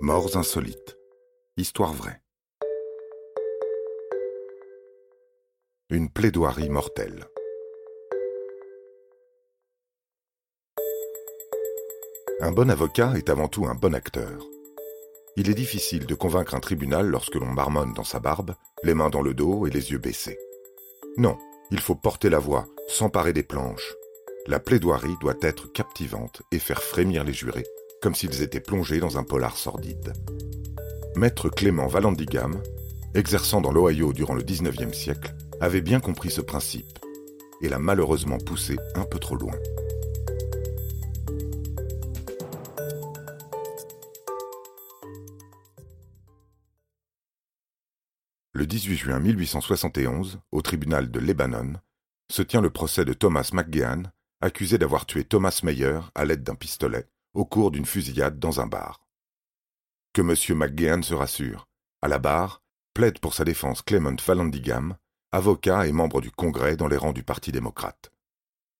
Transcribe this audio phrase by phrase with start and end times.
[0.00, 0.98] Morts insolites.
[1.56, 2.20] Histoire vraie.
[5.88, 7.24] Une plaidoirie mortelle.
[12.40, 14.46] Un bon avocat est avant tout un bon acteur.
[15.36, 19.08] Il est difficile de convaincre un tribunal lorsque l'on marmonne dans sa barbe, les mains
[19.08, 20.38] dans le dos et les yeux baissés.
[21.16, 21.38] Non,
[21.70, 23.94] il faut porter la voix, s'emparer des planches.
[24.46, 27.66] La plaidoirie doit être captivante et faire frémir les jurés
[28.00, 30.12] comme s'ils étaient plongés dans un polar sordide.
[31.16, 32.62] Maître Clément Vallandigham,
[33.14, 36.98] exerçant dans l'Ohio durant le XIXe siècle, avait bien compris ce principe
[37.62, 39.54] et l'a malheureusement poussé un peu trop loin.
[48.52, 51.74] Le 18 juin 1871, au tribunal de Lebanon,
[52.30, 54.04] se tient le procès de Thomas McGehan,
[54.40, 58.66] accusé d'avoir tué Thomas Meyer à l'aide d'un pistolet au cours d'une fusillade dans un
[58.66, 59.06] bar.
[60.14, 60.58] Que M.
[60.58, 61.68] McGehan se rassure,
[62.00, 62.62] à la barre,
[62.94, 64.96] plaide pour sa défense Clement Vallandigham,
[65.32, 68.10] avocat et membre du Congrès dans les rangs du Parti démocrate.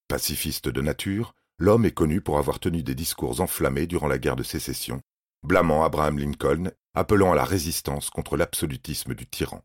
[0.09, 4.37] Pacifiste de nature, l'homme est connu pour avoir tenu des discours enflammés durant la guerre
[4.37, 5.03] de sécession,
[5.43, 9.63] blâmant Abraham Lincoln, appelant à la résistance contre l'absolutisme du tyran.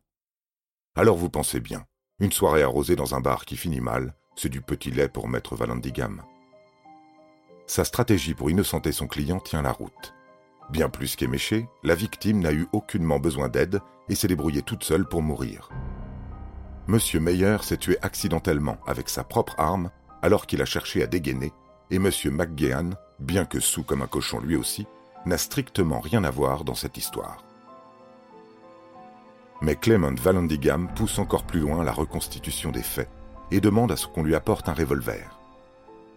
[0.96, 1.86] Alors vous pensez bien,
[2.18, 5.56] une soirée arrosée dans un bar qui finit mal, c'est du petit lait pour maître
[5.56, 6.22] Vallandigham.
[7.66, 10.14] Sa stratégie pour innocenter son client tient la route.
[10.70, 15.06] Bien plus qu'éméché, la victime n'a eu aucunement besoin d'aide et s'est débrouillée toute seule
[15.06, 15.68] pour mourir.
[16.88, 19.90] Monsieur Meyer s'est tué accidentellement avec sa propre arme
[20.20, 21.52] alors qu'il a cherché à dégainer,
[21.90, 24.86] et Monsieur McGehan, bien que sous comme un cochon lui aussi,
[25.26, 27.44] n'a strictement rien à voir dans cette histoire.
[29.60, 33.10] Mais Clement Vallandigham pousse encore plus loin la reconstitution des faits
[33.50, 35.41] et demande à ce qu'on lui apporte un revolver.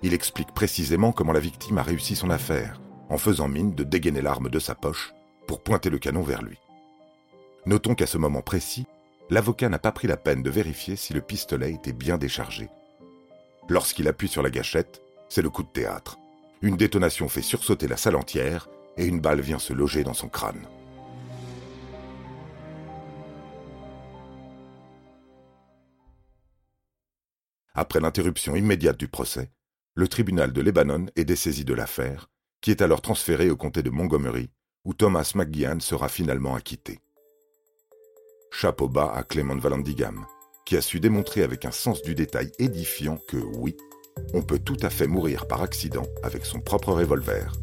[0.05, 4.21] Il explique précisément comment la victime a réussi son affaire, en faisant mine de dégainer
[4.21, 5.15] l'arme de sa poche
[5.47, 6.59] pour pointer le canon vers lui.
[7.65, 8.85] Notons qu'à ce moment précis,
[9.31, 12.69] l'avocat n'a pas pris la peine de vérifier si le pistolet était bien déchargé.
[13.67, 16.19] Lorsqu'il appuie sur la gâchette, c'est le coup de théâtre.
[16.61, 20.29] Une détonation fait sursauter la salle entière et une balle vient se loger dans son
[20.29, 20.67] crâne.
[27.73, 29.49] Après l'interruption immédiate du procès,
[29.97, 32.29] le tribunal de Lebanon est dessaisi de l'affaire,
[32.59, 34.49] qui est alors transférée au comté de Montgomery,
[34.83, 36.99] où Thomas McGehan sera finalement acquitté.
[38.51, 40.25] Chapeau bas à Clement Vallandigham,
[40.65, 43.77] qui a su démontrer avec un sens du détail édifiant que oui,
[44.33, 47.53] on peut tout à fait mourir par accident avec son propre revolver.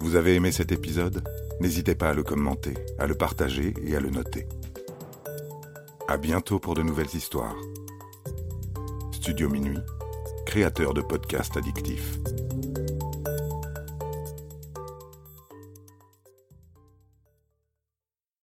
[0.00, 1.26] Vous avez aimé cet épisode?
[1.58, 4.46] N'hésitez pas à le commenter, à le partager et à le noter.
[6.06, 7.56] À bientôt pour de nouvelles histoires.
[9.24, 9.80] Studio Minuit,
[10.44, 12.18] créateur de podcasts addictifs.